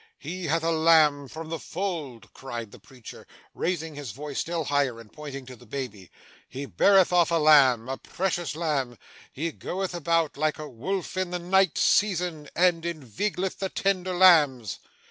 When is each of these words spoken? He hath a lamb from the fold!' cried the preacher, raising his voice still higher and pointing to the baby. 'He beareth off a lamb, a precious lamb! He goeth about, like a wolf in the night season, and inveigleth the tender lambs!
He 0.17 0.45
hath 0.47 0.63
a 0.63 0.71
lamb 0.71 1.27
from 1.27 1.49
the 1.49 1.59
fold!' 1.59 2.33
cried 2.33 2.71
the 2.71 2.79
preacher, 2.79 3.27
raising 3.53 3.93
his 3.93 4.13
voice 4.13 4.39
still 4.39 4.63
higher 4.63 4.99
and 4.99 5.13
pointing 5.13 5.45
to 5.45 5.55
the 5.55 5.67
baby. 5.67 6.09
'He 6.49 6.65
beareth 6.65 7.13
off 7.13 7.29
a 7.29 7.35
lamb, 7.35 7.87
a 7.87 7.97
precious 7.97 8.55
lamb! 8.55 8.97
He 9.31 9.51
goeth 9.51 9.93
about, 9.93 10.37
like 10.37 10.57
a 10.57 10.67
wolf 10.67 11.17
in 11.17 11.29
the 11.29 11.37
night 11.37 11.77
season, 11.77 12.49
and 12.55 12.83
inveigleth 12.83 13.59
the 13.59 13.69
tender 13.69 14.15
lambs! 14.15 14.79